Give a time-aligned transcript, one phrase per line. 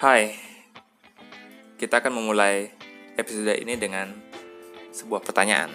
[0.00, 0.32] Hai,
[1.76, 2.72] kita akan memulai
[3.20, 4.08] episode ini dengan
[4.96, 5.68] sebuah pertanyaan.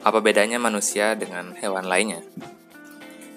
[0.00, 2.24] Apa bedanya manusia dengan hewan lainnya?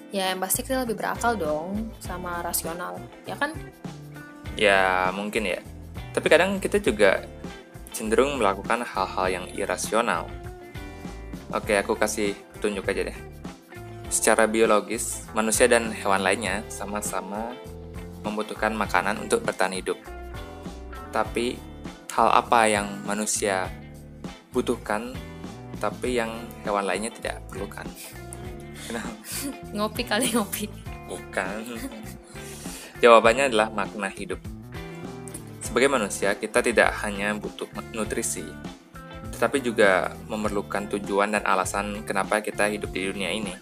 [0.08, 2.96] Ya yang pasti kita lebih berakal dong sama rasional,
[3.28, 3.52] ya kan?
[4.56, 5.60] Ya, mungkin ya.
[6.16, 7.28] Tapi kadang kita juga
[7.92, 10.32] cenderung melakukan hal-hal yang irasional.
[11.52, 12.32] Oke, aku kasih
[12.64, 13.18] tunjuk aja deh.
[14.08, 17.52] Secara biologis, manusia dan hewan lainnya sama-sama
[18.22, 19.98] membutuhkan makanan untuk bertahan hidup.
[21.12, 21.58] Tapi,
[22.14, 23.68] hal apa yang manusia
[24.54, 25.12] butuhkan,
[25.82, 26.30] tapi yang
[26.62, 27.84] hewan lainnya tidak perlukan?
[28.86, 29.12] Kenapa?
[29.76, 30.66] Ngopi kali ngopi.
[31.10, 31.76] Bukan.
[33.02, 34.38] Jawabannya adalah makna hidup.
[35.58, 38.44] Sebagai manusia, kita tidak hanya butuh nutrisi,
[39.34, 43.56] tetapi juga memerlukan tujuan dan alasan kenapa kita hidup di dunia ini.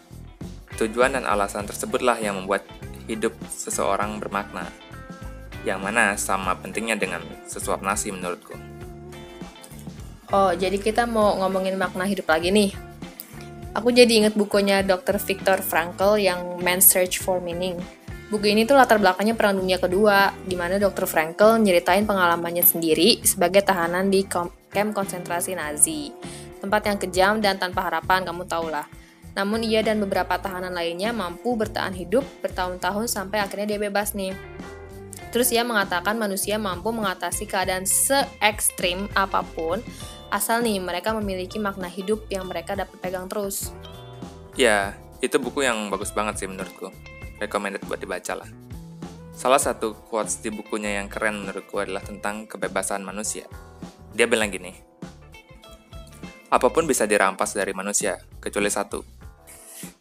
[0.77, 2.67] Tujuan dan alasan tersebutlah yang membuat
[3.11, 4.71] hidup seseorang bermakna,
[5.67, 8.55] yang mana sama pentingnya dengan sesuap nasi menurutku.
[10.31, 12.71] Oh, jadi kita mau ngomongin makna hidup lagi nih.
[13.75, 15.19] Aku jadi inget bukunya Dr.
[15.19, 17.79] Viktor Frankl yang Man's Search for Meaning.
[18.31, 21.11] Buku ini tuh latar belakangnya Perang Dunia Kedua, di mana Dr.
[21.11, 26.15] Frankl nyeritain pengalamannya sendiri sebagai tahanan di kamp konsentrasi Nazi.
[26.63, 28.87] Tempat yang kejam dan tanpa harapan, kamu tau lah.
[29.41, 34.37] Namun ia dan beberapa tahanan lainnya mampu bertahan hidup bertahun-tahun sampai akhirnya dia bebas nih.
[35.33, 39.81] Terus ia mengatakan manusia mampu mengatasi keadaan se-ekstrim apa pun,
[40.29, 43.73] asal nih mereka memiliki makna hidup yang mereka dapat pegang terus.
[44.61, 44.93] Ya,
[45.25, 46.93] itu buku yang bagus banget sih menurutku.
[47.41, 48.51] Recommended buat dibaca lah.
[49.33, 53.49] Salah satu quotes di bukunya yang keren menurutku adalah tentang kebebasan manusia.
[54.13, 54.77] Dia bilang gini,
[56.53, 59.20] Apa pun bisa dirampas dari manusia, kecuali satu,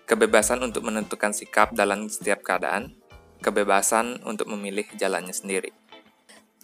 [0.10, 2.98] kebebasan untuk menentukan sikap dalam setiap keadaan,
[3.46, 5.70] kebebasan untuk memilih jalannya sendiri.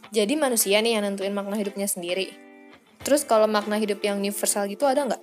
[0.09, 2.33] Jadi manusia nih yang nentuin makna hidupnya sendiri.
[3.05, 5.21] Terus kalau makna hidup yang universal gitu ada nggak?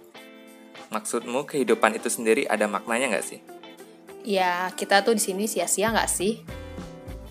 [0.95, 3.41] Maksudmu kehidupan itu sendiri ada maknanya nggak sih?
[4.23, 6.47] Ya, kita tuh di sini sia-sia nggak sih?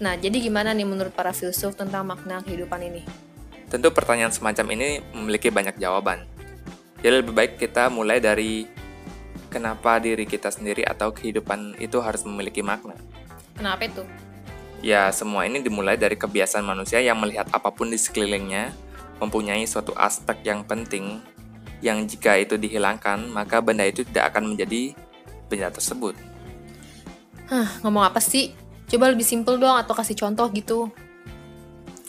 [0.04, 3.08] Nah, jadi gimana nih menurut para filsuf tentang makna kehidupan ini?
[3.72, 6.28] Tentu pertanyaan semacam ini memiliki banyak jawaban.
[7.00, 8.81] Jadi lebih baik kita mulai dari
[9.52, 12.96] kenapa diri kita sendiri atau kehidupan itu harus memiliki makna.
[13.60, 14.08] Kenapa itu?
[14.82, 18.74] Ya, semua ini dimulai dari kebiasaan manusia yang melihat apa pun di sekelilingnya
[19.22, 21.22] mempunyai suatu aspek yang penting
[21.84, 24.98] yang jika itu dihilangkan, maka benda itu tidak akan menjadi
[25.50, 26.18] benda tersebut.
[27.50, 28.54] Hah, ngomong apa sih?
[28.90, 30.90] Coba lebih simpel dong atau kasih contoh gitu.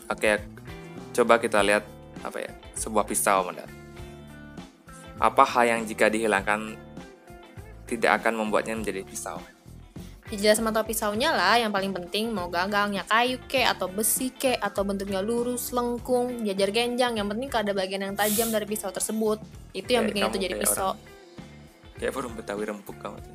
[0.08, 0.38] Oke,
[1.16, 1.84] coba kita lihat
[2.20, 2.52] apa ya?
[2.76, 3.64] Sebuah pisau, Manda.
[5.16, 6.76] Apa hal yang jika dihilangkan
[7.86, 9.38] tidak akan membuatnya menjadi pisau.
[10.32, 14.56] Ya jelas sama pisaunya lah yang paling penting mau gagangnya kayu ke atau besi ke
[14.56, 18.88] atau bentuknya lurus, lengkung, jajar genjang yang penting kalau ada bagian yang tajam dari pisau
[18.88, 19.44] tersebut
[19.76, 20.96] itu yang bikin itu jadi pisau.
[20.96, 23.20] Orang, kayak burung betawi rempuk kamu.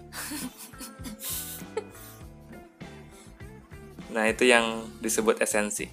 [4.18, 5.85] nah itu yang disebut esensi.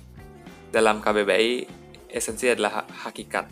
[0.73, 1.69] Dalam KBBI
[2.09, 3.45] esensi adalah hakikat,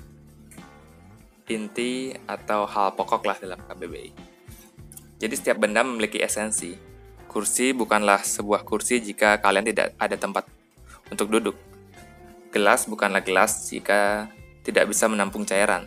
[1.53, 4.32] inti atau hal pokok lah dalam KBBI.
[5.23, 6.75] Jadi setiap benda memiliki esensi.
[7.31, 10.51] Kursi bukanlah sebuah kursi jika kalian tidak ada tempat
[11.15, 11.55] untuk duduk.
[12.51, 14.27] Gelas bukanlah gelas jika
[14.67, 15.87] tidak bisa menampung cairan.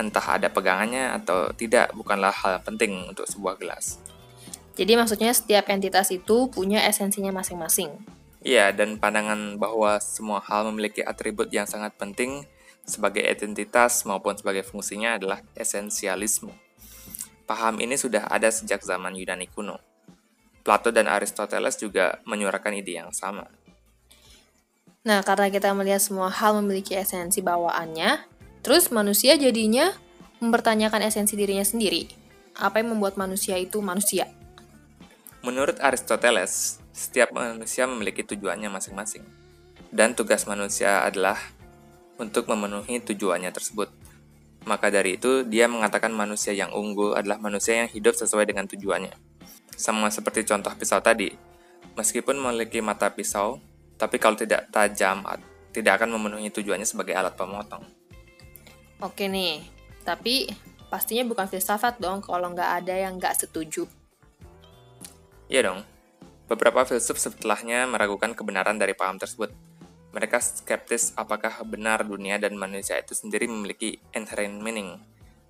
[0.00, 4.00] Entah ada pegangannya atau tidak bukanlah hal penting untuk sebuah gelas.
[4.72, 7.92] Jadi maksudnya setiap entitas itu punya esensinya masing-masing.
[8.40, 12.48] Iya, dan pandangan bahwa semua hal memiliki atribut yang sangat penting
[12.88, 16.71] sebagai identitas maupun sebagai fungsinya adalah esensialisme.
[17.52, 19.76] Paham ini sudah ada sejak zaman Yunani kuno.
[20.64, 23.44] Plato dan Aristoteles juga menyuarakan ide yang sama.
[25.04, 28.24] Nah, karena kita melihat semua hal memiliki esensi bawaannya,
[28.64, 29.92] terus manusia jadinya
[30.40, 32.08] mempertanyakan esensi dirinya sendiri.
[32.56, 34.32] Apa yang membuat manusia itu manusia?
[35.44, 39.28] Menurut Aristoteles, setiap manusia memiliki tujuannya masing-masing.
[39.92, 41.36] Dan tugas manusia adalah
[42.16, 43.92] untuk memenuhi tujuannya tersebut.
[44.62, 49.10] Maka dari itu, dia mengatakan manusia yang unggul adalah manusia yang hidup sesuai dengan tujuannya.
[49.74, 51.34] Sama seperti contoh pisau tadi,
[51.98, 53.58] meskipun memiliki mata pisau,
[53.98, 55.26] tapi kalau tidak tajam,
[55.74, 57.82] tidak akan memenuhi tujuannya sebagai alat pemotong.
[59.02, 59.66] Oke nih,
[60.06, 60.46] tapi
[60.86, 63.88] pastinya bukan filsafat dong kalau nggak ada yang nggak setuju.
[65.50, 65.80] Iya dong.
[66.46, 69.50] Beberapa filsuf setelahnya meragukan kebenaran dari paham tersebut,
[70.12, 75.00] mereka skeptis apakah benar dunia dan manusia itu sendiri memiliki inherent meaning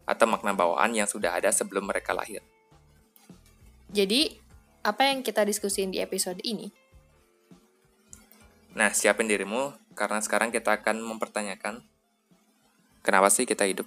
[0.06, 2.42] atau makna bawaan yang sudah ada sebelum mereka lahir.
[3.92, 4.38] Jadi,
[4.86, 6.70] apa yang kita diskusin di episode ini?
[8.72, 11.84] Nah, siapin dirimu karena sekarang kita akan mempertanyakan
[13.04, 13.84] kenapa sih kita hidup.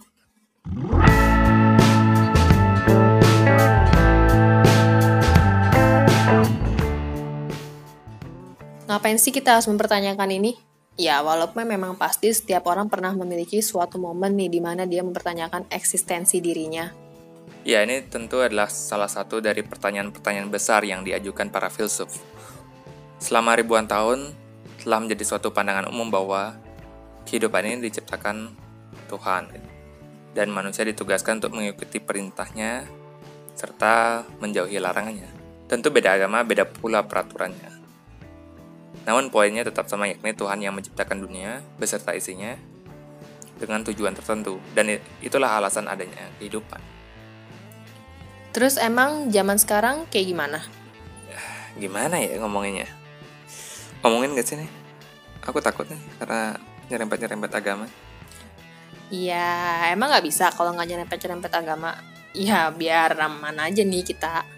[8.86, 10.65] Ngapain sih kita harus mempertanyakan ini?
[10.96, 15.68] Ya, walaupun memang pasti setiap orang pernah memiliki suatu momen nih di mana dia mempertanyakan
[15.68, 16.88] eksistensi dirinya.
[17.68, 22.16] Ya, ini tentu adalah salah satu dari pertanyaan-pertanyaan besar yang diajukan para filsuf.
[23.20, 24.32] Selama ribuan tahun,
[24.80, 26.56] telah menjadi suatu pandangan umum bahwa
[27.28, 28.56] kehidupan ini diciptakan
[29.12, 29.52] Tuhan
[30.32, 32.88] dan manusia ditugaskan untuk mengikuti perintahnya
[33.52, 35.28] serta menjauhi larangannya.
[35.66, 37.75] Tentu beda agama, beda pula peraturannya.
[39.04, 42.56] Namun poinnya tetap sama yakni Tuhan yang menciptakan dunia beserta isinya
[43.60, 46.80] dengan tujuan tertentu dan itulah alasan adanya kehidupan.
[48.56, 50.60] Terus emang zaman sekarang kayak gimana?
[51.82, 52.88] Gimana ya ngomonginnya?
[54.00, 54.70] Ngomongin gak sih nih?
[55.44, 56.56] Aku takut nih karena
[56.88, 57.86] nyerempet-nyerempet agama.
[59.14, 61.94] Ya emang nggak bisa kalau nggak nyerempet-nyerempet agama.
[62.34, 64.55] Ya biar aman aja nih kita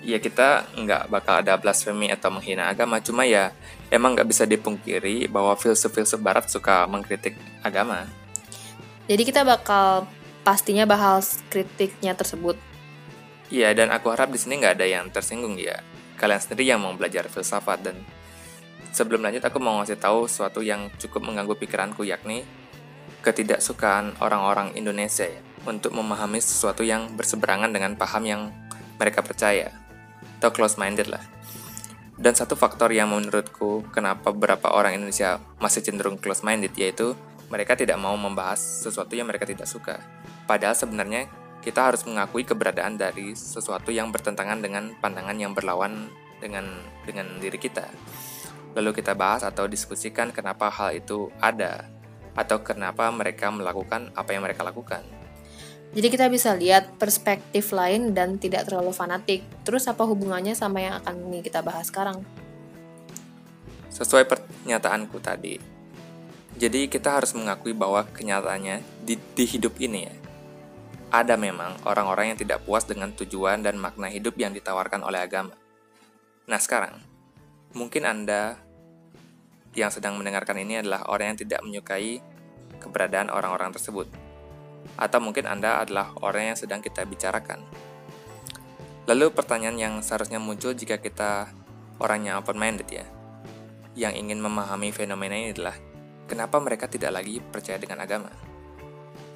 [0.00, 3.00] ya kita nggak bakal ada blasfemi atau menghina agama.
[3.00, 3.52] Cuma ya
[3.92, 8.08] emang nggak bisa dipungkiri bahwa filsuf-filsuf barat suka mengkritik agama.
[9.08, 10.08] Jadi kita bakal
[10.40, 12.56] pastinya bahas kritiknya tersebut.
[13.50, 15.82] Iya dan aku harap di sini nggak ada yang tersinggung ya.
[16.16, 17.96] Kalian sendiri yang mau belajar filsafat dan
[18.92, 22.44] sebelum lanjut aku mau ngasih tahu sesuatu yang cukup mengganggu pikiranku yakni
[23.20, 28.42] ketidaksukaan orang-orang Indonesia ya, untuk memahami sesuatu yang berseberangan dengan paham yang
[28.96, 29.79] mereka percaya
[30.40, 31.20] atau close minded lah.
[32.16, 37.12] Dan satu faktor yang menurutku kenapa beberapa orang Indonesia masih cenderung close minded yaitu
[37.52, 40.00] mereka tidak mau membahas sesuatu yang mereka tidak suka.
[40.48, 41.28] Padahal sebenarnya
[41.60, 46.08] kita harus mengakui keberadaan dari sesuatu yang bertentangan dengan pandangan yang berlawan
[46.40, 46.64] dengan
[47.04, 47.84] dengan diri kita.
[48.72, 51.84] Lalu kita bahas atau diskusikan kenapa hal itu ada
[52.32, 55.19] atau kenapa mereka melakukan apa yang mereka lakukan.
[55.90, 59.42] Jadi kita bisa lihat perspektif lain dan tidak terlalu fanatik.
[59.66, 62.22] Terus apa hubungannya sama yang akan kita bahas sekarang?
[63.90, 65.58] Sesuai pernyataanku tadi,
[66.54, 70.14] jadi kita harus mengakui bahwa kenyataannya di, di hidup ini ya,
[71.10, 75.58] ada memang orang-orang yang tidak puas dengan tujuan dan makna hidup yang ditawarkan oleh agama.
[76.46, 77.02] Nah sekarang,
[77.74, 78.62] mungkin Anda
[79.74, 82.22] yang sedang mendengarkan ini adalah orang yang tidak menyukai
[82.78, 84.29] keberadaan orang-orang tersebut
[85.00, 87.64] atau mungkin Anda adalah orang yang sedang kita bicarakan.
[89.08, 91.50] Lalu pertanyaan yang seharusnya muncul jika kita
[91.98, 93.06] orangnya open-minded ya,
[93.98, 95.74] yang ingin memahami fenomena ini adalah
[96.30, 98.30] kenapa mereka tidak lagi percaya dengan agama.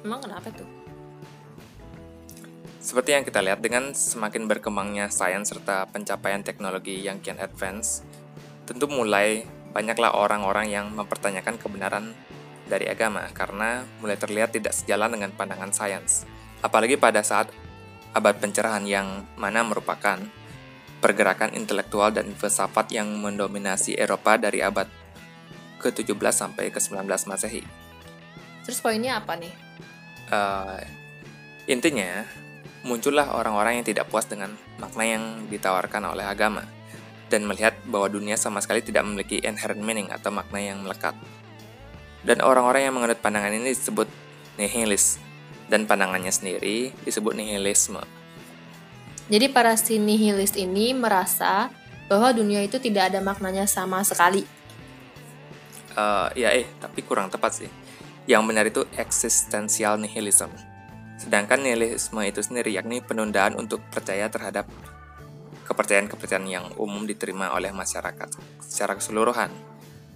[0.05, 0.69] Emang kenapa tuh?
[2.85, 8.05] Seperti yang kita lihat dengan semakin berkembangnya sains serta pencapaian teknologi yang kian advance,
[8.69, 9.41] tentu mulai
[9.73, 12.13] banyaklah orang-orang yang mempertanyakan kebenaran
[12.65, 16.25] dari agama karena mulai terlihat tidak sejalan dengan pandangan sains.
[16.65, 17.53] Apalagi pada saat
[18.15, 20.17] abad pencerahan yang mana merupakan
[21.03, 24.89] pergerakan intelektual dan filsafat yang mendominasi Eropa dari abad
[25.83, 27.61] ke-17 sampai ke-19 Masehi.
[28.65, 29.53] Terus poinnya apa nih?
[30.33, 30.81] Uh,
[31.69, 32.25] intinya,
[32.81, 36.65] muncullah orang-orang yang tidak puas dengan makna yang ditawarkan oleh agama
[37.29, 41.13] dan melihat bahwa dunia sama sekali tidak memiliki inherent meaning atau makna yang melekat.
[42.25, 44.09] Dan orang-orang yang menganut pandangan ini disebut
[44.57, 45.21] nihilis,
[45.69, 48.01] dan pandangannya sendiri disebut nihilisme.
[49.25, 51.73] Jadi para si nihilis ini merasa
[52.05, 54.45] bahwa dunia itu tidak ada maknanya sama sekali.
[55.95, 57.69] Uh, ya eh, tapi kurang tepat sih.
[58.29, 60.53] Yang benar itu eksistensial nihilism.
[61.17, 64.69] Sedangkan nihilisme itu sendiri yakni penundaan untuk percaya terhadap
[65.65, 68.29] kepercayaan-kepercayaan yang umum diterima oleh masyarakat
[68.61, 69.49] secara keseluruhan.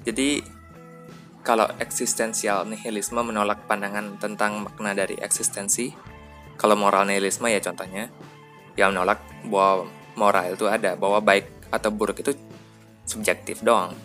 [0.05, 0.45] Jadi
[1.43, 5.91] kalau eksistensial nihilisme menolak pandangan tentang makna dari eksistensi,
[6.59, 8.11] kalau moral nihilisme ya contohnya,
[8.75, 9.87] ya menolak bahwa
[10.19, 12.35] moral itu ada, bahwa baik atau buruk itu
[13.07, 13.95] subjektif doang.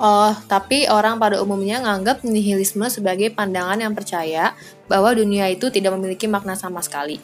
[0.00, 4.56] Oh, tapi orang pada umumnya nganggap nihilisme sebagai pandangan yang percaya
[4.88, 7.20] bahwa dunia itu tidak memiliki makna sama sekali.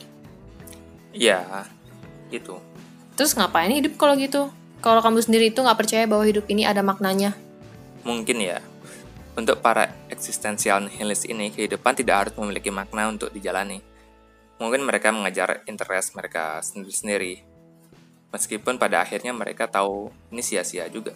[1.10, 1.66] Ya,
[2.30, 2.60] gitu.
[3.18, 4.52] Terus ngapain hidup kalau gitu?
[4.78, 7.34] Kalau kamu sendiri itu nggak percaya bahwa hidup ini ada maknanya?
[8.06, 8.62] Mungkin ya,
[9.38, 13.78] untuk para eksistensial nihilis ini, kehidupan tidak harus memiliki makna untuk dijalani.
[14.58, 17.46] Mungkin mereka mengajar interest mereka sendiri-sendiri.
[18.34, 21.14] Meskipun pada akhirnya mereka tahu ini sia-sia juga.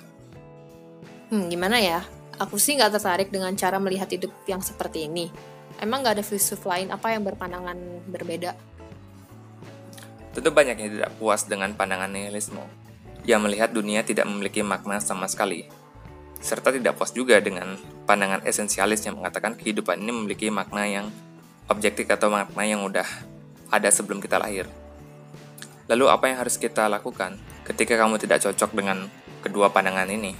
[1.34, 2.06] Hmm, gimana ya?
[2.38, 5.26] Aku sih nggak tertarik dengan cara melihat hidup yang seperti ini.
[5.82, 8.54] Emang nggak ada filsuf lain apa yang berpandangan berbeda?
[10.30, 12.62] Tentu banyak yang tidak puas dengan pandangan nihilisme.
[13.22, 15.70] yang melihat dunia tidak memiliki makna sama sekali,
[16.42, 21.06] serta tidak puas juga dengan pandangan esensialis yang mengatakan kehidupan ini memiliki makna yang
[21.70, 23.06] objektif atau makna yang udah
[23.72, 24.68] ada sebelum kita lahir.
[25.86, 29.06] Lalu apa yang harus kita lakukan ketika kamu tidak cocok dengan
[29.42, 30.34] kedua pandangan ini?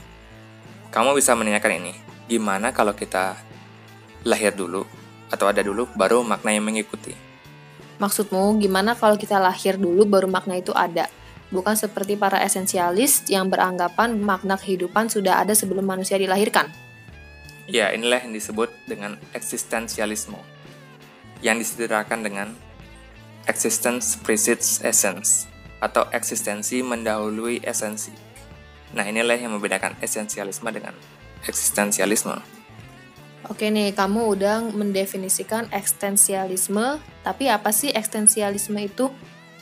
[0.93, 1.93] Kamu bisa menanyakan ini,
[2.29, 3.35] gimana kalau kita
[4.29, 4.85] lahir dulu
[5.33, 7.17] atau ada dulu baru makna yang mengikuti?
[7.97, 11.09] Maksudmu gimana kalau kita lahir dulu baru makna itu ada?
[11.53, 16.73] bukan seperti para esensialis yang beranggapan makna kehidupan sudah ada sebelum manusia dilahirkan.
[17.71, 20.39] Ya, inilah yang disebut dengan eksistensialisme,
[21.45, 22.49] yang disederhanakan dengan
[23.47, 25.47] existence precedes essence,
[25.79, 28.11] atau eksistensi mendahului esensi.
[28.93, 30.93] Nah, inilah yang membedakan esensialisme dengan
[31.47, 32.39] eksistensialisme.
[33.51, 39.11] Oke nih, kamu udah mendefinisikan eksistensialisme, tapi apa sih eksistensialisme itu?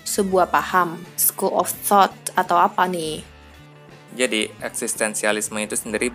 [0.04, 3.22] sebuah paham, school of thought, atau apa nih?
[4.16, 6.10] Jadi, eksistensialisme itu sendiri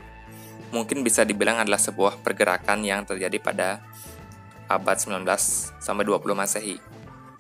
[0.76, 3.80] mungkin bisa dibilang adalah sebuah pergerakan yang terjadi pada
[4.68, 5.24] abad 19
[5.80, 6.78] sampai 20 Masehi,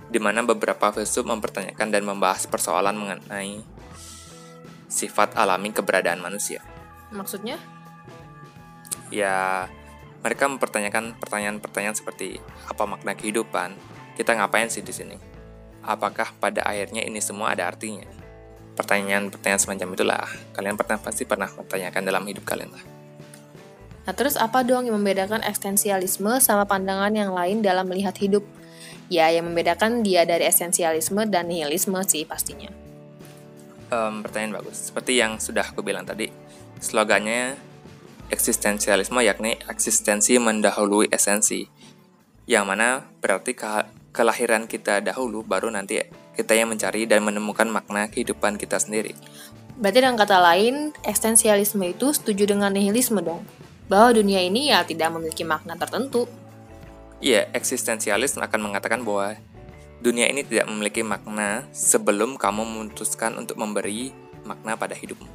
[0.07, 3.59] di mana beberapa filsuf mempertanyakan dan membahas persoalan mengenai
[4.87, 6.63] sifat alami keberadaan manusia.
[7.11, 7.59] Maksudnya?
[9.11, 9.67] Ya,
[10.23, 12.39] mereka mempertanyakan pertanyaan-pertanyaan seperti
[12.71, 13.75] apa makna kehidupan,
[14.15, 15.35] kita ngapain sih di sini?
[15.85, 18.09] apakah pada akhirnya ini semua ada artinya?
[18.75, 22.83] Pertanyaan-pertanyaan semacam itulah kalian pernah pasti pernah mempertanyakan dalam hidup kalian lah.
[24.05, 28.45] Nah terus apa dong yang membedakan eksistensialisme sama pandangan yang lain dalam melihat hidup?
[29.09, 32.69] Ya yang membedakan dia dari esensialisme dan nihilisme sih pastinya.
[33.89, 34.89] Um, pertanyaan bagus.
[34.89, 36.29] Seperti yang sudah aku bilang tadi,
[36.81, 37.57] slogannya
[38.33, 41.69] eksistensialisme yakni eksistensi mendahului esensi.
[42.45, 42.89] Yang mana
[43.21, 43.57] berarti
[44.13, 46.01] kelahiran kita dahulu, baru nanti
[46.37, 49.17] kita yang mencari dan menemukan makna kehidupan kita sendiri.
[49.77, 53.45] Berarti dengan kata lain, eksistensialisme itu setuju dengan nihilisme dong?
[53.85, 56.25] Bahwa dunia ini ya tidak memiliki makna tertentu.
[57.21, 59.37] Iya, eksistensialis akan mengatakan bahwa
[60.01, 64.11] dunia ini tidak memiliki makna sebelum kamu memutuskan untuk memberi
[64.43, 65.29] makna pada hidupmu.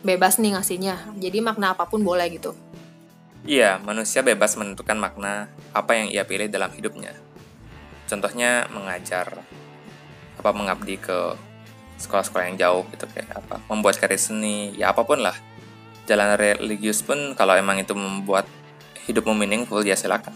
[0.00, 2.56] Bebas nih ngasihnya, jadi makna apa pun boleh gitu.
[3.44, 7.16] Iya, manusia bebas menentukan makna apa yang ia pilih dalam hidupnya
[8.10, 9.38] contohnya mengajar
[10.34, 11.38] apa mengabdi ke
[12.02, 15.36] sekolah-sekolah yang jauh gitu kayak apa membuat karya seni ya apa pun lah
[16.10, 18.50] jalan religius pun kalau emang itu membuat
[19.06, 20.34] hidupmu meaningful ya silakan.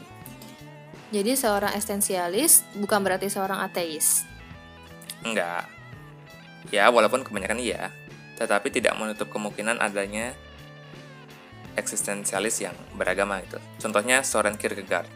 [1.11, 4.23] Jadi seorang esensialis bukan berarti seorang ateis?
[5.26, 5.66] Enggak.
[6.71, 7.90] Ya walaupun kebanyakan iya.
[8.38, 10.35] Tetapi tidak menutup kemungkinan adanya
[11.75, 13.59] eksistensialis yang beragama itu.
[13.78, 15.11] Contohnya Soren Kierkegaard.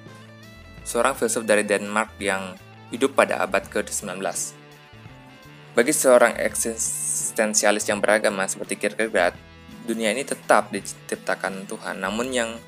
[0.82, 2.54] Seorang filsuf dari Denmark yang
[2.94, 4.22] hidup pada abad ke-19.
[5.74, 9.47] Bagi seorang eksistensialis yang beragama seperti Kierkegaard,
[9.88, 12.60] dunia ini tetap diciptakan Tuhan, namun yang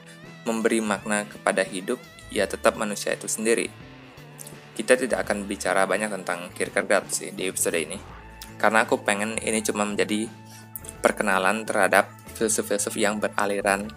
[0.49, 2.00] memberi makna kepada hidup,
[2.33, 3.69] ya tetap manusia itu sendiri.
[4.73, 8.00] Kita tidak akan bicara banyak tentang Kierkegaard sih di episode ini,
[8.57, 10.25] karena aku pengen ini cuma menjadi
[11.05, 12.09] perkenalan terhadap
[12.41, 13.93] filsuf-filsuf yang beraliran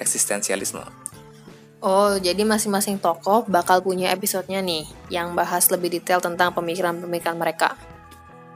[0.00, 0.88] eksistensialisme.
[1.82, 7.76] Oh, jadi masing-masing tokoh bakal punya episodenya nih, yang bahas lebih detail tentang pemikiran-pemikiran mereka.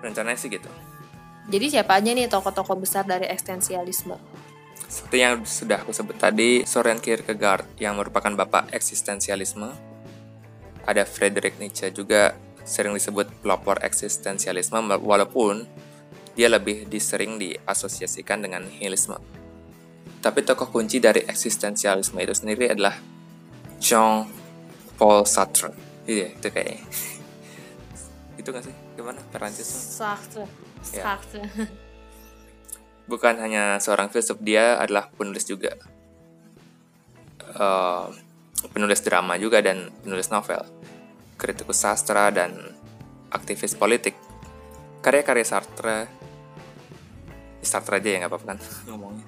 [0.00, 0.70] Rencananya sih gitu.
[1.46, 4.18] Jadi siapa aja nih tokoh-tokoh besar dari eksistensialisme?
[4.86, 9.70] Seperti yang sudah aku sebut tadi, Soren Kierkegaard yang merupakan bapak eksistensialisme.
[10.86, 12.34] Ada Friedrich Nietzsche juga
[12.66, 15.66] sering disebut pelopor eksistensialisme walaupun
[16.38, 19.18] dia lebih disering diasosiasikan dengan nihilisme.
[20.22, 22.94] Tapi tokoh kunci dari eksistensialisme itu sendiri adalah
[23.78, 24.26] Jean
[24.96, 25.76] Paul Sartre
[26.08, 26.80] iya itu kayak
[28.40, 30.48] itu gak sih gimana Perancis Sartre
[30.92, 31.02] ya.
[31.02, 31.44] Sartre
[33.06, 35.72] bukan hanya seorang filsuf dia adalah penulis juga.
[37.56, 38.10] Uh,
[38.74, 40.60] penulis drama juga dan penulis novel.
[41.38, 42.52] Kritikus sastra dan
[43.30, 44.18] aktivis politik.
[45.00, 45.98] Karya-karya Sartre.
[47.62, 48.58] Sartre aja ya nggak apa-apa kan?
[48.90, 49.26] Ngomongnya.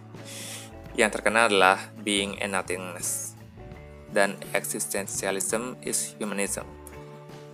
[0.99, 3.39] Yang terkenal adalah Being and Nothingness
[4.11, 6.67] dan Existentialism is Humanism.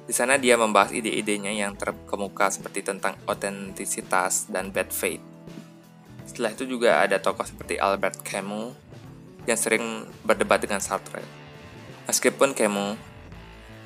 [0.04, 5.24] Di sana dia membahas ide-idenya yang terkemuka seperti tentang otentisitas dan bad faith.
[6.28, 8.76] Setelah itu juga ada tokoh seperti Albert Camus
[9.48, 11.24] yang sering berdebat dengan Sartre.
[12.04, 13.00] Meskipun Camus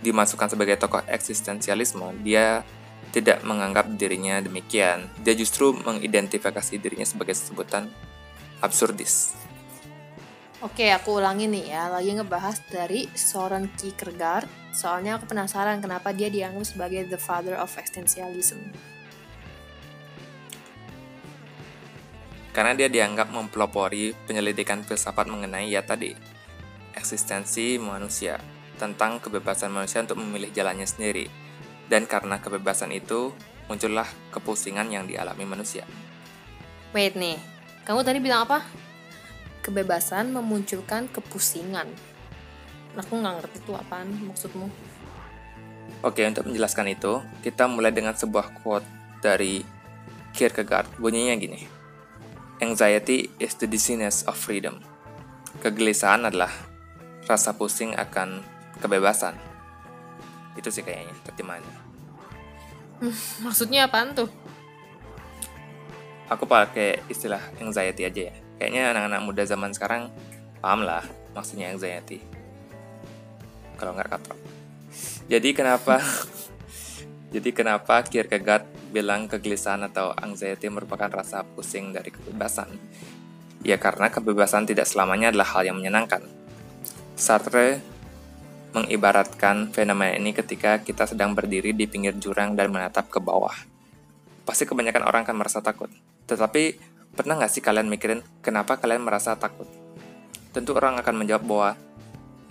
[0.02, 2.66] dimasukkan sebagai tokoh eksistensialisme, dia
[3.14, 5.06] tidak menganggap dirinya demikian.
[5.22, 7.90] Dia justru mengidentifikasi dirinya sebagai sebutan
[8.58, 9.34] absurdis.
[10.58, 14.50] Oke, aku ulangi nih ya, lagi ngebahas dari Soren Kierkegaard.
[14.74, 18.58] Soalnya aku penasaran kenapa dia dianggap sebagai the father of existentialism.
[22.58, 26.10] karena dia dianggap mempelopori penyelidikan filsafat mengenai ya tadi
[26.90, 28.34] eksistensi manusia
[28.82, 31.30] tentang kebebasan manusia untuk memilih jalannya sendiri
[31.86, 33.30] dan karena kebebasan itu
[33.70, 35.86] muncullah kepusingan yang dialami manusia.
[36.90, 37.38] Wait nih,
[37.86, 38.66] kamu tadi bilang apa?
[39.68, 41.92] Kebebasan memunculkan kepusingan.
[42.96, 44.64] Aku nggak ngerti itu apaan maksudmu.
[46.00, 48.88] Oke, untuk menjelaskan itu, kita mulai dengan sebuah quote
[49.20, 49.60] dari
[50.32, 50.96] Kierkegaard.
[50.96, 51.68] Bunyinya gini.
[52.64, 54.80] Anxiety is the dizziness of freedom.
[55.60, 56.48] Kegelisahan adalah
[57.28, 58.40] rasa pusing akan
[58.80, 59.36] kebebasan.
[60.56, 61.76] Itu sih kayaknya terjemahannya.
[63.04, 64.32] Hmm, maksudnya apaan tuh?
[66.32, 68.47] Aku pakai istilah anxiety aja ya.
[68.58, 70.10] Kayaknya anak-anak muda zaman sekarang
[70.58, 72.18] paham lah maksudnya anxiety.
[73.78, 74.34] Kalau nggak kata.
[75.30, 76.02] Jadi kenapa
[77.28, 82.72] Jadi kenapa Kierkegaard bilang kegelisahan atau anxiety merupakan rasa pusing dari kebebasan?
[83.60, 86.24] Ya karena kebebasan tidak selamanya adalah hal yang menyenangkan.
[87.20, 87.84] Sartre
[88.72, 93.52] mengibaratkan fenomena ini ketika kita sedang berdiri di pinggir jurang dan menatap ke bawah.
[94.48, 95.92] Pasti kebanyakan orang akan merasa takut.
[96.24, 96.87] Tetapi
[97.18, 99.66] pernah nggak sih kalian mikirin kenapa kalian merasa takut?
[100.54, 101.70] Tentu orang akan menjawab bahwa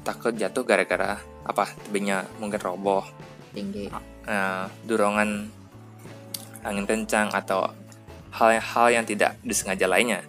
[0.04, 3.08] takut jatuh gara-gara apa tebingnya mungkin roboh
[3.56, 3.88] tinggi
[4.28, 5.48] uh, dorongan
[6.68, 7.72] angin kencang atau
[8.36, 10.20] hal-hal yang tidak disengaja lainnya.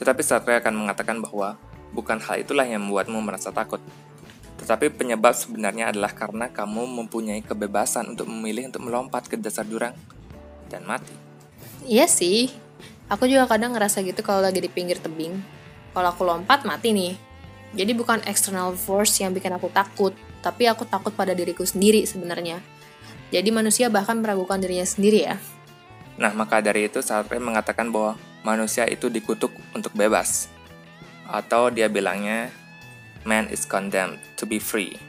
[0.00, 1.60] Tetapi Sartre akan mengatakan bahwa
[1.92, 3.78] bukan hal itulah yang membuatmu merasa takut.
[4.58, 9.94] Tetapi penyebab sebenarnya adalah karena kamu mempunyai kebebasan untuk memilih untuk melompat ke dasar jurang
[10.72, 11.12] dan mati.
[11.86, 12.50] Iya sih,
[13.08, 15.38] aku juga kadang ngerasa gitu kalau lagi di pinggir tebing.
[15.92, 17.14] Kalau aku lompat mati nih.
[17.72, 20.12] Jadi bukan external force yang bikin aku takut,
[20.44, 22.60] tapi aku takut pada diriku sendiri sebenarnya.
[23.32, 25.40] Jadi manusia bahkan meragukan dirinya sendiri ya.
[26.20, 30.52] Nah, maka dari itu Sartre mengatakan bahwa manusia itu dikutuk untuk bebas.
[31.24, 32.52] Atau dia bilangnya,
[33.24, 35.00] man is condemned to be free.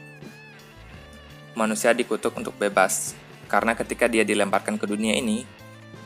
[1.52, 3.12] Manusia dikutuk untuk bebas,
[3.52, 5.44] karena ketika dia dilemparkan ke dunia ini,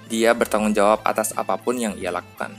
[0.09, 2.57] dia bertanggung jawab atas apa pun yang ia lakukan.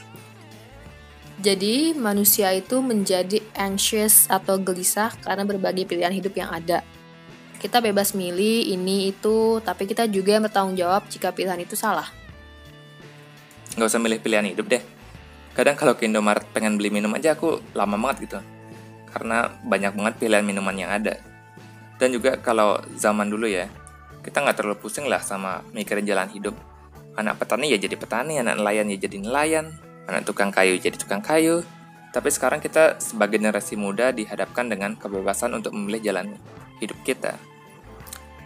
[1.39, 6.83] Jadi, manusia itu menjadi anxious atau gelisah karena berbagai pilihan hidup yang ada
[7.59, 12.07] kita bebas milih ini itu, tapi kita juga bertanggung jawab jika pilihan itu salah.
[13.75, 14.79] Nggak usah milih pilihan hidup deh.
[15.51, 18.39] Kadang kalau ke Indomaret pengen beli minum aja aku lama banget gitu.
[19.11, 21.19] Karena banyak banget pilihan minuman yang ada.
[21.99, 23.67] Dan juga kalau zaman dulu ya,
[24.23, 26.55] kita nggak terlalu pusing lah sama mikirin jalan hidup.
[27.19, 29.75] Anak petani ya jadi petani, anak nelayan ya jadi nelayan,
[30.07, 31.67] anak tukang kayu jadi tukang kayu.
[32.15, 36.39] Tapi sekarang kita sebagai generasi muda dihadapkan dengan kebebasan untuk memilih jalan
[36.79, 37.35] hidup kita.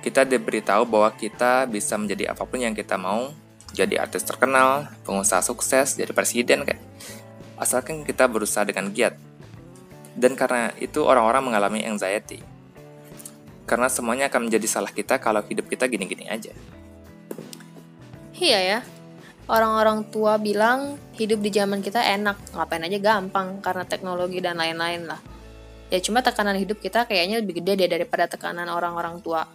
[0.02, 3.30] Kita diberitahu bahwa kita bisa menjadi apa pun yang kita mau,
[3.72, 6.82] jadi artis terkenal, pengusaha sukses, jadi presiden kan.
[7.56, 9.16] Asalkan kita berusaha dengan giat.
[10.18, 12.44] Dan karena itu orang-orang mengalami anxiety.
[13.64, 16.52] Karena semuanya akan menjadi salah kita kalau hidup kita gini-gini aja.
[18.34, 18.80] Iya ya,
[19.46, 25.06] orang-orang tua bilang hidup di zaman kita enak, ngapain aja gampang karena teknologi dan lain-lain
[25.06, 25.22] lah.
[25.93, 29.46] Ya cuma tekanan hidup kita kayaknya lebih gede deh daripada tekanan orang-orang tua.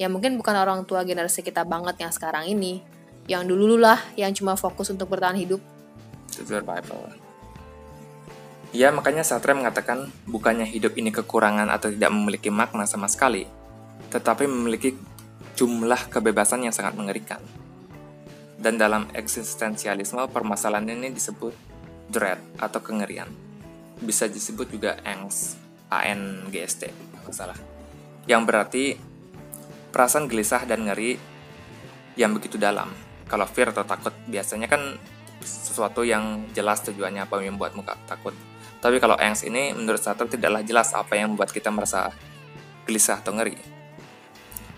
[0.00, 2.80] Ya mungkin bukan orang tua generasi kita banget yang sekarang ini.
[3.28, 5.60] Yang dulu lah yang cuma fokus untuk bertahan hidup.
[6.32, 7.12] Survival.
[8.74, 13.46] Ya makanya Sartre mengatakan bukannya hidup ini kekurangan atau tidak memiliki makna sama sekali,
[14.10, 14.98] tetapi memiliki
[15.54, 17.38] jumlah kebebasan yang sangat mengerikan.
[18.54, 21.54] Dan dalam eksistensialisme permasalahan ini disebut
[22.08, 23.28] dread atau kengerian.
[23.98, 25.58] Bisa disebut juga angst
[25.90, 27.56] ANGST salah.
[28.30, 28.84] Yang berarti
[29.90, 31.16] perasaan gelisah dan ngeri
[32.14, 32.90] yang begitu dalam.
[33.26, 34.98] Kalau fear atau takut biasanya kan
[35.44, 38.32] sesuatu yang jelas tujuannya apa yang membuat muka takut.
[38.78, 42.12] Tapi kalau angst ini menurut Sartre tidaklah jelas apa yang membuat kita merasa
[42.84, 43.56] gelisah atau ngeri.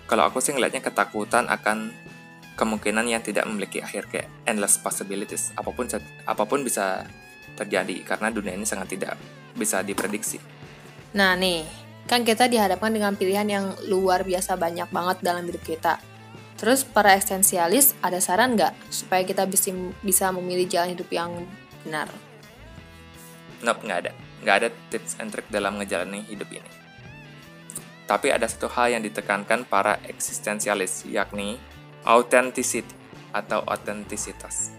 [0.07, 1.91] Kalau aku sih ngelihatnya ketakutan akan
[2.57, 5.87] kemungkinan yang tidak memiliki akhir kayak endless possibilities apa pun
[6.25, 7.05] apa pun bisa
[7.57, 9.15] terjadi karena dunia ini sangat tidak
[9.57, 10.41] bisa diprediksi
[11.17, 11.65] Nah nih,
[12.05, 15.97] kan kita dihadapkan dengan pilihan yang luar biasa banyak banget dalam hidup kita.
[16.61, 19.73] Terus para eksistensialis ada saran nggak supaya kita bisa
[20.05, 21.33] bisa memilih jalan hidup yang
[21.85, 22.13] benar?
[23.65, 24.13] Nope, nggak ada.
[24.45, 26.69] Nggak ada tips and trick dalam ngejalani hidup ini.
[28.05, 31.57] Tapi ada satu hal yang ditekankan para eksistensialis, yakni
[32.07, 32.95] authenticity
[33.35, 34.73] atau otentisitas.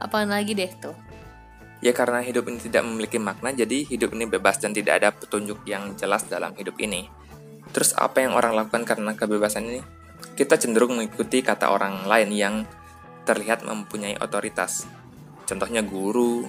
[0.00, 0.96] Apaan lagi deh tuh?
[1.82, 5.66] Ya karena hidup ini tidak memiliki makna, jadi hidup ini bebas dan tidak ada petunjuk
[5.66, 7.10] yang jelas dalam hidup ini.
[7.74, 9.82] Terus apa yang orang lakukan karena kebebasan ini?
[10.38, 12.54] Kita cenderung mengikuti kata orang lain yang
[13.26, 14.86] terlihat mempunyai otoritas.
[15.42, 16.46] Contohnya guru,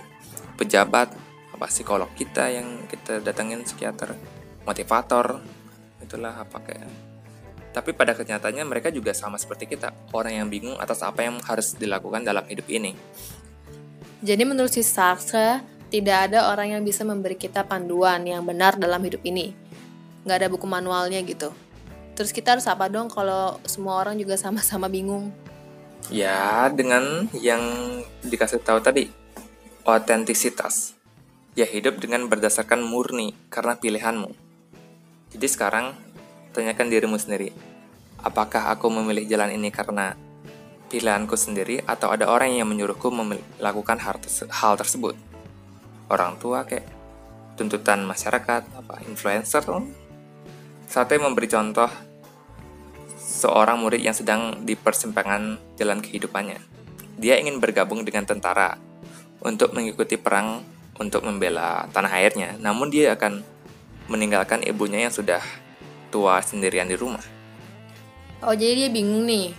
[0.54, 1.10] pejabat,
[1.54, 4.14] apa psikolog kita yang kita datangin psikiater,
[4.70, 5.42] motivator,
[6.02, 7.13] itulah apa kayak.
[7.74, 11.74] Tapi pada kenyataannya mereka juga sama seperti kita, orang yang bingung atas apa yang harus
[11.74, 12.94] dilakukan dalam hidup ini.
[14.22, 19.02] Jadi menurut si Sartre, tidak ada orang yang bisa memberi kita panduan yang benar dalam
[19.02, 19.52] hidup ini.
[20.24, 21.52] Nggak ada buku manualnya gitu.
[22.14, 25.34] Terus kita harus apa dong kalau semua orang juga sama-sama bingung?
[26.14, 27.62] Ya, dengan yang
[28.22, 29.10] dikasih tahu tadi,
[29.82, 30.94] otentisitas.
[31.58, 34.34] Ya, hidup dengan berdasarkan murni karena pilihanmu.
[35.34, 35.98] Jadi sekarang,
[36.54, 37.50] tanyakan dirimu sendiri.
[38.22, 40.16] Apakah aku memilih jalan ini karena
[40.88, 45.18] pilihanku sendiri atau ada orang yang menyuruhku melakukan hal, tersebut?
[46.08, 46.86] Orang tua kayak
[47.58, 49.66] tuntutan masyarakat, apa influencer,
[50.94, 51.90] Sate memberi contoh
[53.18, 56.62] seorang murid yang sedang di persimpangan jalan kehidupannya.
[57.18, 58.78] Dia ingin bergabung dengan tentara
[59.42, 60.62] untuk mengikuti perang
[61.02, 63.42] untuk membela tanah airnya, namun dia akan
[64.06, 65.42] meninggalkan ibunya yang sudah
[66.14, 67.26] tua sendirian di rumah.
[68.46, 69.58] Oh, jadi dia bingung nih.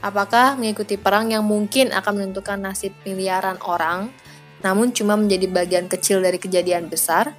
[0.00, 4.08] Apakah mengikuti perang yang mungkin akan menentukan nasib miliaran orang,
[4.64, 7.36] namun cuma menjadi bagian kecil dari kejadian besar,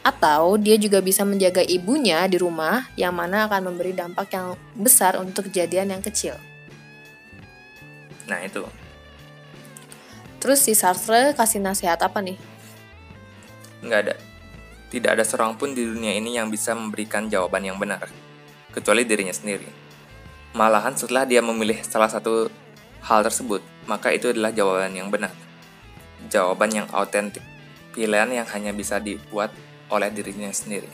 [0.00, 5.20] atau dia juga bisa menjaga ibunya di rumah yang mana akan memberi dampak yang besar
[5.20, 6.32] untuk kejadian yang kecil.
[8.24, 8.64] Nah itu.
[10.38, 12.38] Terus si Sartre kasih nasihat apa nih?
[13.84, 14.14] Nggak ada.
[14.88, 18.08] Tidak ada seorang pun di dunia ini yang bisa memberikan jawaban yang benar,
[18.72, 19.68] kecuali dirinya sendiri.
[20.56, 22.48] Malahan setelah dia memilih salah satu
[23.04, 25.32] hal tersebut, maka itu adalah jawaban yang benar.
[26.32, 27.44] Jawaban yang autentik,
[27.92, 29.52] pilihan yang hanya bisa dibuat
[29.92, 30.88] oleh dirinya sendiri.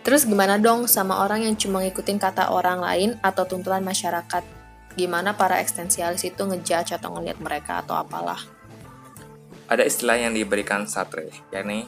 [0.00, 4.40] Terus gimana dong sama orang yang cuma ngikutin kata orang lain atau tuntutan masyarakat?
[4.96, 8.40] Gimana para eksistensialis itu ngejudge atau ngeliat mereka atau apalah?
[9.70, 11.86] Ada istilah yang diberikan Sartre, yakni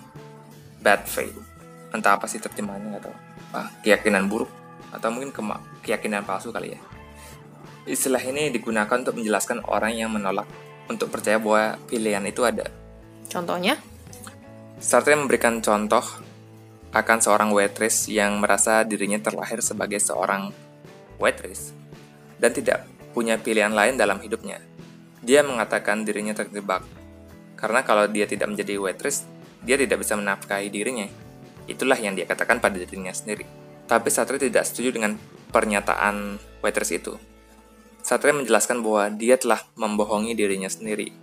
[0.79, 1.35] bad faith.
[1.90, 3.11] Entah apa sih terjemahannya atau
[3.51, 4.47] ah, keyakinan buruk
[4.95, 5.35] atau mungkin
[5.83, 6.81] keyakinan palsu kali ya.
[7.83, 10.47] Istilah ini digunakan untuk menjelaskan orang yang menolak
[10.87, 12.71] untuk percaya bahwa pilihan itu ada.
[13.27, 13.75] Contohnya?
[14.79, 16.07] Sartre memberikan contoh
[16.95, 20.55] akan seorang waitress yang merasa dirinya terlahir sebagai seorang
[21.18, 21.75] waitress
[22.38, 24.62] dan tidak punya pilihan lain dalam hidupnya.
[25.18, 27.02] Dia mengatakan dirinya terjebak
[27.62, 29.22] karena kalau dia tidak menjadi waitress,
[29.62, 31.07] dia tidak bisa menafkahi dirinya.
[31.70, 33.46] Itulah yang dia katakan pada dirinya sendiri.
[33.87, 35.14] Tapi Sartre tidak setuju dengan
[35.55, 37.14] pernyataan waitress itu.
[38.03, 41.14] Sartre menjelaskan bahwa dia telah membohongi dirinya sendiri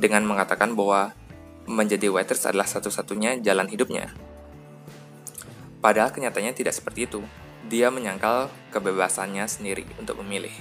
[0.00, 1.12] dengan mengatakan bahwa
[1.68, 4.08] menjadi waitress adalah satu-satunya jalan hidupnya.
[5.84, 7.20] Padahal kenyataannya tidak seperti itu.
[7.68, 10.56] Dia menyangkal kebebasannya sendiri untuk memilih.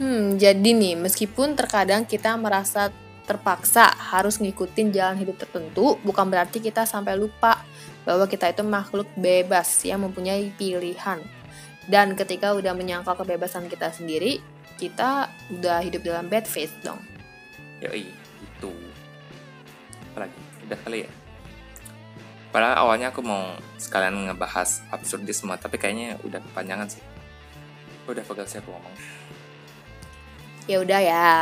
[0.00, 2.90] Hmm, jadi nih, meskipun terkadang kita merasa
[3.24, 7.64] terpaksa harus ngikutin jalan hidup tertentu, bukan berarti kita sampai lupa
[8.04, 11.24] bahwa kita itu makhluk bebas yang mempunyai pilihan.
[11.88, 14.40] Dan ketika udah menyangkal kebebasan kita sendiri,
[14.76, 17.00] kita udah hidup dalam bad faith dong.
[17.80, 18.72] Yoi, itu.
[20.16, 20.40] Lagi?
[20.68, 21.10] Udah kali ya?
[22.54, 27.02] Padahal awalnya aku mau sekalian ngebahas absurdisme tapi kayaknya udah kepanjangan sih.
[28.06, 28.94] Udah pegal sih aku ngomong
[30.64, 31.32] ya udah ya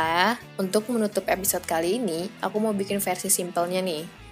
[0.59, 4.23] untuk menutup episode kali ini aku mau bikin versi simpelnya nih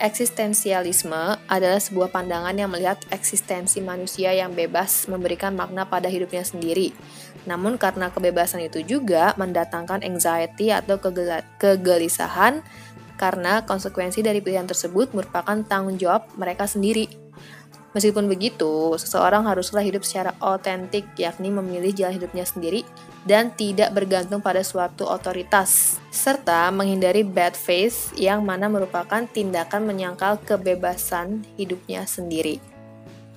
[0.00, 6.96] Eksistensialisme adalah sebuah pandangan yang melihat eksistensi manusia yang bebas memberikan makna pada hidupnya sendiri.
[7.44, 10.96] Namun karena kebebasan itu juga mendatangkan anxiety atau
[11.60, 12.64] kegelisahan
[13.20, 17.19] karena konsekuensi dari pilihan tersebut merupakan tanggung jawab mereka sendiri.
[17.90, 22.86] Meskipun begitu, seseorang haruslah hidup secara otentik, yakni memilih jalan hidupnya sendiri
[23.26, 30.38] dan tidak bergantung pada suatu otoritas, serta menghindari bad faith yang mana merupakan tindakan menyangkal
[30.38, 32.62] kebebasan hidupnya sendiri.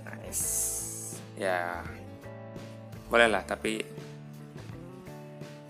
[0.05, 1.17] Nice.
[1.33, 1.81] Ya,
[3.09, 3.81] bolehlah, tapi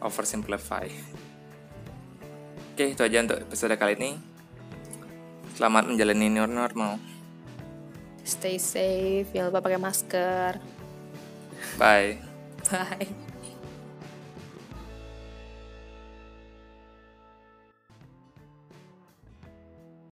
[0.04, 0.92] oversimplify.
[2.76, 4.12] Oke, itu aja untuk episode kali ini.
[5.56, 7.13] Selamat menjalani new normal.
[8.24, 10.52] Stay safe, jangan lupa pakai masker.
[11.76, 12.20] Bye.
[12.72, 13.12] Bye.